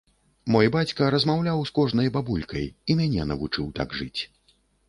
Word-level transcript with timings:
Мой 0.53 0.69
бацька 0.75 1.09
размаўляў 1.15 1.61
з 1.71 1.75
кожнай 1.77 2.09
бабулькай, 2.17 2.65
і 2.89 2.99
мяне 3.03 3.29
навучыў 3.33 3.73
так 3.81 3.89
жыць. 4.01 4.21